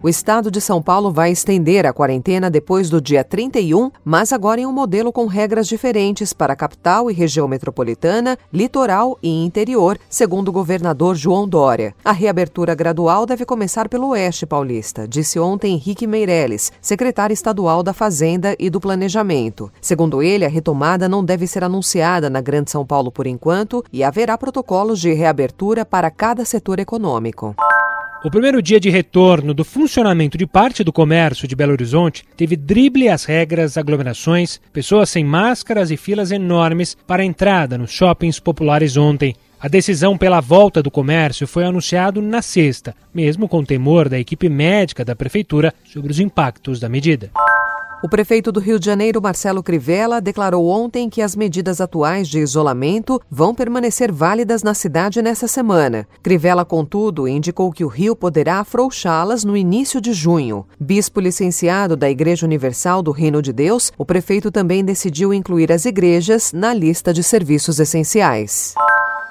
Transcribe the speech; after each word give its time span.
O 0.00 0.08
estado 0.08 0.48
de 0.48 0.60
São 0.60 0.80
Paulo 0.80 1.10
vai 1.10 1.32
estender 1.32 1.84
a 1.84 1.92
quarentena 1.92 2.48
depois 2.48 2.88
do 2.88 3.00
dia 3.00 3.24
31, 3.24 3.90
mas 4.04 4.32
agora 4.32 4.60
em 4.60 4.66
um 4.66 4.72
modelo 4.72 5.12
com 5.12 5.26
regras 5.26 5.66
diferentes 5.66 6.32
para 6.32 6.52
a 6.52 6.56
capital 6.56 7.10
e 7.10 7.14
região 7.14 7.48
metropolitana, 7.48 8.38
litoral 8.52 9.18
e 9.20 9.44
interior, 9.44 9.98
segundo 10.08 10.50
o 10.50 10.52
governador 10.52 11.16
João 11.16 11.48
Dória. 11.48 11.96
A 12.04 12.12
reabertura 12.12 12.76
gradual 12.76 13.26
deve 13.26 13.44
começar 13.44 13.88
pelo 13.88 14.10
oeste 14.10 14.46
paulista, 14.46 15.08
disse 15.08 15.36
ontem 15.40 15.74
Henrique 15.74 16.06
Meirelles, 16.06 16.70
secretário 16.80 17.34
estadual 17.34 17.82
da 17.82 17.92
Fazenda 17.92 18.54
e 18.56 18.70
do 18.70 18.78
Planejamento. 18.78 19.68
Segundo 19.80 20.22
ele, 20.22 20.44
a 20.44 20.48
retomada 20.48 21.08
não 21.08 21.24
deve 21.24 21.48
ser 21.48 21.64
anunciada 21.64 22.30
na 22.30 22.40
Grande 22.40 22.70
São 22.70 22.86
Paulo 22.86 23.10
por 23.10 23.26
enquanto 23.26 23.84
e 23.92 24.04
haverá 24.04 24.38
protocolos 24.38 25.00
de 25.00 25.12
reabertura 25.12 25.84
para 25.84 26.08
cada 26.08 26.44
setor 26.44 26.78
econômico. 26.78 27.56
O 28.24 28.30
primeiro 28.30 28.60
dia 28.60 28.80
de 28.80 28.90
retorno 28.90 29.54
do 29.54 29.64
funcionamento 29.64 30.36
de 30.36 30.44
parte 30.44 30.82
do 30.82 30.92
comércio 30.92 31.46
de 31.46 31.54
Belo 31.54 31.70
Horizonte 31.70 32.24
teve 32.36 32.56
drible 32.56 33.08
às 33.08 33.24
regras, 33.24 33.78
aglomerações, 33.78 34.60
pessoas 34.72 35.08
sem 35.08 35.24
máscaras 35.24 35.92
e 35.92 35.96
filas 35.96 36.32
enormes 36.32 36.96
para 37.06 37.22
a 37.22 37.24
entrada 37.24 37.78
nos 37.78 37.92
shoppings 37.92 38.40
populares 38.40 38.96
ontem. 38.96 39.36
A 39.60 39.68
decisão 39.68 40.18
pela 40.18 40.40
volta 40.40 40.82
do 40.82 40.90
comércio 40.90 41.46
foi 41.46 41.64
anunciado 41.64 42.20
na 42.20 42.42
sexta, 42.42 42.92
mesmo 43.14 43.48
com 43.48 43.62
temor 43.62 44.08
da 44.08 44.18
equipe 44.18 44.48
médica 44.48 45.04
da 45.04 45.14
prefeitura 45.14 45.72
sobre 45.84 46.10
os 46.10 46.18
impactos 46.18 46.80
da 46.80 46.88
medida. 46.88 47.30
O 48.00 48.08
prefeito 48.08 48.52
do 48.52 48.60
Rio 48.60 48.78
de 48.78 48.86
Janeiro, 48.86 49.20
Marcelo 49.20 49.60
Crivella, 49.60 50.20
declarou 50.20 50.68
ontem 50.68 51.10
que 51.10 51.20
as 51.20 51.34
medidas 51.34 51.80
atuais 51.80 52.28
de 52.28 52.38
isolamento 52.38 53.20
vão 53.28 53.52
permanecer 53.52 54.12
válidas 54.12 54.62
na 54.62 54.72
cidade 54.72 55.20
nessa 55.20 55.48
semana. 55.48 56.06
Crivella, 56.22 56.64
contudo, 56.64 57.26
indicou 57.26 57.72
que 57.72 57.84
o 57.84 57.88
Rio 57.88 58.14
poderá 58.14 58.60
afrouxá-las 58.60 59.42
no 59.42 59.56
início 59.56 60.00
de 60.00 60.12
junho. 60.12 60.64
Bispo 60.78 61.18
licenciado 61.18 61.96
da 61.96 62.08
Igreja 62.08 62.46
Universal 62.46 63.02
do 63.02 63.10
Reino 63.10 63.42
de 63.42 63.52
Deus, 63.52 63.90
o 63.98 64.04
prefeito 64.04 64.52
também 64.52 64.84
decidiu 64.84 65.34
incluir 65.34 65.72
as 65.72 65.84
igrejas 65.84 66.52
na 66.52 66.72
lista 66.72 67.12
de 67.12 67.24
serviços 67.24 67.80
essenciais. 67.80 68.74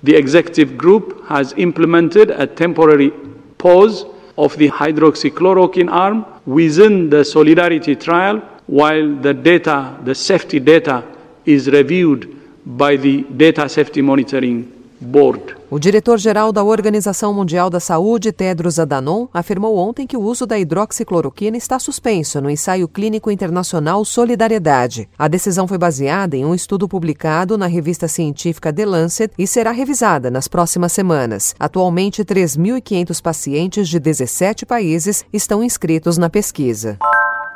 The 0.04 0.18
executive 0.18 0.76
group 0.76 1.22
has 1.30 1.54
implemented 1.58 2.32
a 2.32 2.48
temporary 2.48 3.14
pause 3.58 4.06
of 4.36 4.58
the 4.58 4.70
hydroxychloroquine 4.70 5.92
arm 5.92 6.26
within 6.48 7.10
the 7.10 7.24
solidarity 7.24 7.96
trial 7.96 8.42
while 8.68 9.16
the 9.22 9.34
data, 9.34 9.98
the 10.04 10.16
safety 10.16 10.60
data 10.60 11.04
is 11.46 11.68
reviewed 11.68 12.41
by 12.72 12.98
the 12.98 13.26
Data 13.30 13.68
Safety 13.68 14.02
Monitoring 14.02 14.66
Board. 15.00 15.56
O 15.70 15.80
diretor-geral 15.80 16.52
da 16.52 16.64
Organização 16.64 17.34
Mundial 17.34 17.70
da 17.70 17.80
Saúde, 17.80 18.32
Tedros 18.32 18.78
Adhanom, 18.78 19.28
afirmou 19.34 19.76
ontem 19.78 20.06
que 20.06 20.16
o 20.16 20.22
uso 20.22 20.46
da 20.46 20.60
hidroxicloroquina 20.60 21.58
está 21.58 21.80
suspenso 21.80 22.40
no 22.40 22.50
ensaio 22.50 22.88
clínico 22.88 23.32
internacional 23.32 24.06
Solidariedade. 24.06 25.10
A 25.18 25.28
decisão 25.28 25.68
foi 25.68 25.78
baseada 25.78 26.38
em 26.38 26.46
um 26.46 26.54
estudo 26.54 26.88
publicado 26.88 27.58
na 27.58 27.68
revista 27.68 28.08
científica 28.08 28.72
The 28.72 28.86
Lancet 28.86 29.34
e 29.38 29.48
será 29.48 29.72
revisada 29.72 30.30
nas 30.30 30.48
próximas 30.48 30.92
semanas. 30.92 31.56
Atualmente, 31.60 32.24
3.500 32.24 33.22
pacientes 33.22 33.90
de 33.90 34.00
17 34.00 34.66
países 34.66 35.26
estão 35.34 35.64
inscritos 35.64 36.18
na 36.18 36.30
pesquisa. 36.30 37.00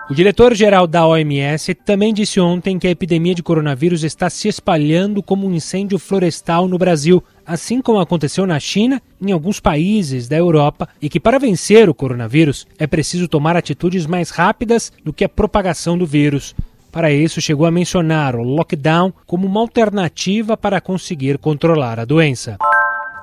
O 0.08 0.14
diretor-geral 0.14 0.86
da 0.86 1.08
OMS 1.08 1.74
também 1.74 2.14
disse 2.14 2.40
ontem 2.40 2.78
que 2.78 2.86
a 2.86 2.92
epidemia 2.92 3.34
de 3.34 3.42
coronavírus 3.42 4.04
está 4.04 4.30
se 4.30 4.48
espalhando 4.48 5.24
como 5.24 5.48
um 5.48 5.52
incêndio 5.52 5.98
florestal 5.98 6.68
no 6.68 6.78
Brasil, 6.78 7.24
assim 7.44 7.82
como 7.82 8.00
aconteceu 8.00 8.46
na 8.46 8.60
China 8.60 9.02
e 9.20 9.30
em 9.30 9.32
alguns 9.32 9.60
países 9.60 10.28
da 10.28 10.38
Europa, 10.38 10.88
e 11.02 11.10
que 11.10 11.20
para 11.20 11.40
vencer 11.40 11.90
o 11.90 11.94
coronavírus 11.94 12.68
é 12.78 12.86
preciso 12.86 13.28
tomar 13.28 13.58
atitudes 13.58 14.06
mais 14.06 14.30
rápidas 14.30 14.94
do 15.04 15.12
que 15.12 15.24
a 15.24 15.30
propagação 15.30 15.98
do 15.98 16.06
vírus. 16.06 16.56
Para 16.92 17.12
isso, 17.12 17.42
chegou 17.42 17.66
a 17.66 17.72
mencionar 17.72 18.36
o 18.36 18.44
lockdown 18.44 19.12
como 19.26 19.48
uma 19.48 19.60
alternativa 19.60 20.56
para 20.56 20.80
conseguir 20.80 21.40
controlar 21.40 22.00
a 22.00 22.06
doença. 22.06 22.60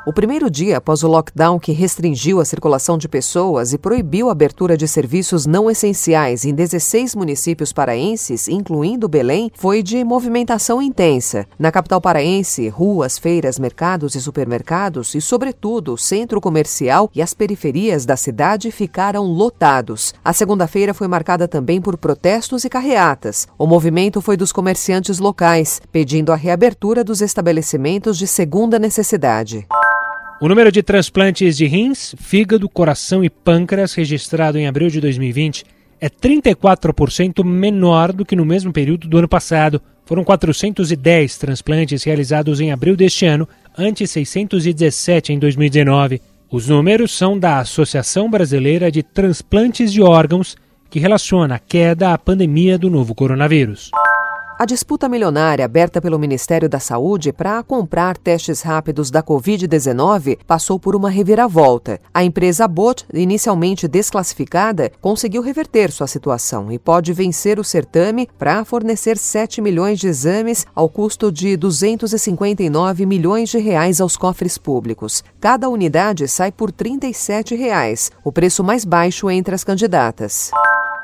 O 0.04 0.12
primeiro 0.12 0.50
dia 0.50 0.78
após 0.78 1.04
o 1.04 1.08
lockdown 1.08 1.60
que 1.60 1.70
restringiu 1.70 2.40
a 2.40 2.44
circulação 2.44 2.98
de 2.98 3.08
pessoas 3.08 3.72
e 3.72 3.78
proibiu 3.78 4.28
a 4.28 4.32
abertura 4.32 4.76
de 4.76 4.88
serviços 4.88 5.46
não 5.46 5.70
essenciais 5.70 6.44
em 6.44 6.52
16 6.52 7.14
municípios 7.14 7.72
paraenses, 7.72 8.48
incluindo 8.48 9.08
Belém, 9.08 9.52
foi 9.54 9.80
de 9.80 10.02
movimentação 10.02 10.82
intensa. 10.82 11.46
Na 11.56 11.70
capital 11.70 12.00
paraense, 12.00 12.68
ruas, 12.68 13.16
feiras, 13.16 13.60
mercados 13.60 14.16
e 14.16 14.20
supermercados 14.20 15.14
e, 15.14 15.20
sobretudo, 15.20 15.92
o 15.94 15.98
centro 15.98 16.40
comercial 16.40 17.08
e 17.14 17.22
as 17.22 17.32
periferias 17.32 18.04
da 18.04 18.16
cidade 18.16 18.72
ficaram 18.72 19.22
lotados. 19.24 20.12
A 20.24 20.32
segunda-feira 20.32 20.92
foi 20.92 21.06
marcada 21.06 21.46
também 21.46 21.80
por 21.80 21.96
protestos 21.96 22.64
e 22.64 22.68
carreatas. 22.68 23.46
O 23.56 23.68
movimento 23.68 24.20
foi 24.20 24.36
dos 24.36 24.50
comerciantes 24.50 25.20
locais, 25.20 25.80
pedindo 25.92 26.32
a 26.32 26.36
reabertura 26.36 27.04
dos 27.04 27.20
estabelecimentos 27.20 28.18
de 28.18 28.26
segunda 28.26 28.80
necessidade. 28.80 29.64
O 30.42 30.48
número 30.48 30.72
de 30.72 30.82
transplantes 30.82 31.56
de 31.56 31.66
rins, 31.66 32.16
fígado, 32.18 32.68
coração 32.68 33.22
e 33.22 33.30
pâncreas 33.30 33.94
registrado 33.94 34.58
em 34.58 34.66
abril 34.66 34.88
de 34.88 35.00
2020 35.00 35.64
é 36.00 36.10
34% 36.10 37.44
menor 37.44 38.12
do 38.12 38.24
que 38.24 38.34
no 38.34 38.44
mesmo 38.44 38.72
período 38.72 39.06
do 39.06 39.18
ano 39.18 39.28
passado. 39.28 39.80
Foram 40.04 40.24
410 40.24 41.38
transplantes 41.38 42.02
realizados 42.02 42.60
em 42.60 42.72
abril 42.72 42.96
deste 42.96 43.24
ano, 43.24 43.48
ante 43.78 44.04
617 44.04 45.32
em 45.32 45.38
2019. 45.38 46.20
Os 46.50 46.66
números 46.66 47.16
são 47.16 47.38
da 47.38 47.60
Associação 47.60 48.28
Brasileira 48.28 48.90
de 48.90 49.04
Transplantes 49.04 49.92
de 49.92 50.02
Órgãos, 50.02 50.56
que 50.90 50.98
relaciona 50.98 51.54
a 51.54 51.60
queda 51.60 52.12
à 52.12 52.18
pandemia 52.18 52.76
do 52.76 52.90
novo 52.90 53.14
coronavírus. 53.14 53.92
A 54.62 54.64
disputa 54.64 55.08
milionária 55.08 55.64
aberta 55.64 56.00
pelo 56.00 56.20
Ministério 56.20 56.68
da 56.68 56.78
Saúde 56.78 57.32
para 57.32 57.60
comprar 57.64 58.16
testes 58.16 58.62
rápidos 58.62 59.10
da 59.10 59.20
Covid-19 59.20 60.38
passou 60.46 60.78
por 60.78 60.94
uma 60.94 61.10
reviravolta. 61.10 61.98
A 62.14 62.22
empresa 62.22 62.68
Bot, 62.68 63.04
inicialmente 63.12 63.88
desclassificada, 63.88 64.92
conseguiu 65.00 65.42
reverter 65.42 65.90
sua 65.90 66.06
situação 66.06 66.70
e 66.70 66.78
pode 66.78 67.12
vencer 67.12 67.58
o 67.58 67.64
certame 67.64 68.28
para 68.38 68.64
fornecer 68.64 69.18
7 69.18 69.60
milhões 69.60 69.98
de 69.98 70.06
exames 70.06 70.64
ao 70.76 70.88
custo 70.88 71.32
de 71.32 71.56
259 71.56 73.04
milhões 73.04 73.48
de 73.48 73.58
reais 73.58 74.00
aos 74.00 74.16
cofres 74.16 74.58
públicos. 74.58 75.24
Cada 75.40 75.68
unidade 75.68 76.28
sai 76.28 76.52
por 76.52 76.70
37 76.70 77.56
reais, 77.56 78.12
o 78.22 78.30
preço 78.30 78.62
mais 78.62 78.84
baixo 78.84 79.28
entre 79.28 79.56
as 79.56 79.64
candidatas. 79.64 80.52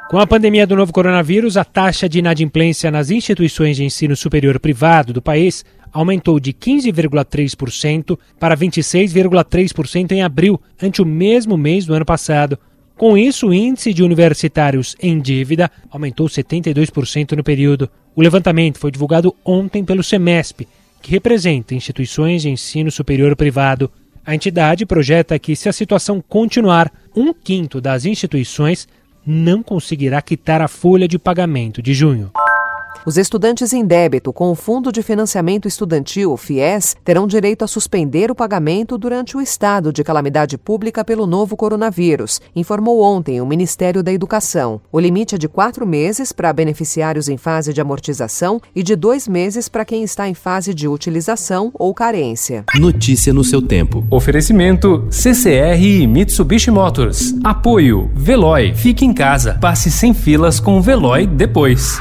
Com 0.08 0.18
a 0.18 0.26
pandemia 0.26 0.66
do 0.66 0.74
novo 0.74 0.90
coronavírus, 0.90 1.58
a 1.58 1.64
taxa 1.64 2.08
de 2.08 2.20
inadimplência 2.20 2.90
nas 2.90 3.10
instituições 3.10 3.76
de 3.76 3.84
ensino 3.84 4.16
superior 4.16 4.58
privado 4.58 5.12
do 5.12 5.20
país 5.20 5.66
aumentou 5.92 6.40
de 6.40 6.50
15,3% 6.50 8.18
para 8.40 8.56
26,3% 8.56 10.12
em 10.12 10.22
abril, 10.22 10.58
ante 10.82 11.02
o 11.02 11.04
mesmo 11.04 11.58
mês 11.58 11.84
do 11.84 11.92
ano 11.92 12.06
passado. 12.06 12.58
Com 12.96 13.18
isso, 13.18 13.48
o 13.48 13.54
índice 13.54 13.92
de 13.92 14.02
universitários 14.02 14.96
em 14.98 15.20
dívida 15.20 15.70
aumentou 15.90 16.26
72% 16.26 17.36
no 17.36 17.44
período. 17.44 17.90
O 18.16 18.22
levantamento 18.22 18.78
foi 18.78 18.90
divulgado 18.90 19.36
ontem 19.44 19.84
pelo 19.84 20.02
SEMESP, 20.02 20.66
que 21.02 21.10
representa 21.10 21.74
instituições 21.74 22.40
de 22.40 22.48
ensino 22.48 22.90
superior 22.90 23.36
privado. 23.36 23.90
A 24.24 24.34
entidade 24.34 24.86
projeta 24.86 25.38
que, 25.38 25.54
se 25.54 25.68
a 25.68 25.72
situação 25.72 26.24
continuar, 26.26 26.90
um 27.14 27.34
quinto 27.34 27.78
das 27.78 28.06
instituições 28.06 28.88
não 29.28 29.62
conseguirá 29.62 30.22
quitar 30.22 30.62
a 30.62 30.68
folha 30.68 31.06
de 31.06 31.18
pagamento 31.18 31.82
de 31.82 31.92
junho. 31.92 32.30
Os 33.06 33.16
estudantes 33.16 33.72
em 33.72 33.84
débito 33.84 34.32
com 34.32 34.50
o 34.50 34.54
Fundo 34.54 34.92
de 34.92 35.02
Financiamento 35.02 35.66
Estudantil, 35.66 36.36
FIES, 36.36 36.96
terão 37.04 37.26
direito 37.26 37.64
a 37.64 37.68
suspender 37.68 38.30
o 38.30 38.34
pagamento 38.34 38.98
durante 38.98 39.36
o 39.36 39.40
estado 39.40 39.92
de 39.92 40.04
calamidade 40.04 40.58
pública 40.58 41.04
pelo 41.04 41.26
novo 41.26 41.56
coronavírus, 41.56 42.40
informou 42.54 43.00
ontem 43.00 43.40
o 43.40 43.46
Ministério 43.46 44.02
da 44.02 44.12
Educação. 44.12 44.80
O 44.92 45.00
limite 45.00 45.36
é 45.36 45.38
de 45.38 45.48
quatro 45.48 45.86
meses 45.86 46.32
para 46.32 46.52
beneficiários 46.52 47.28
em 47.28 47.36
fase 47.36 47.72
de 47.72 47.80
amortização 47.80 48.60
e 48.74 48.82
de 48.82 48.94
dois 48.94 49.26
meses 49.26 49.68
para 49.68 49.84
quem 49.84 50.02
está 50.02 50.28
em 50.28 50.34
fase 50.34 50.74
de 50.74 50.86
utilização 50.86 51.70
ou 51.74 51.94
carência. 51.94 52.64
Notícia 52.74 53.32
no 53.32 53.44
seu 53.44 53.62
tempo. 53.62 54.06
Oferecimento 54.10 55.06
CCR 55.10 55.80
e 55.80 56.06
Mitsubishi 56.06 56.70
Motors. 56.70 57.34
Apoio 57.42 58.10
Veloy. 58.14 58.74
Fique 58.74 59.04
em 59.04 59.14
casa. 59.14 59.56
Passe 59.60 59.90
sem 59.90 60.12
filas 60.12 60.60
com 60.60 60.76
o 60.76 60.82
Veloy 60.82 61.26
depois. 61.26 61.98